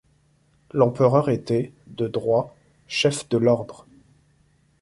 L'empereur 0.73 1.29
était, 1.29 1.73
de 1.85 2.07
droit, 2.07 2.55
chef 2.87 3.29
de 3.29 3.37
l'ordre. 3.37 3.85